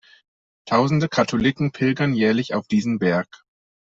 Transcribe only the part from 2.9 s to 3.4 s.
Berg.